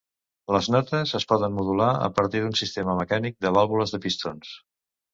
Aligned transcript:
Les 0.53 0.69
notes 0.75 1.13
es 1.19 1.25
poden 1.33 1.53
modular 1.59 1.91
a 2.07 2.09
partir 2.21 2.43
d'un 2.47 2.59
sistema 2.65 2.99
mecànic 3.05 3.41
de 3.47 3.55
vàlvules 3.61 3.99
de 3.99 4.05
pistons. 4.09 4.61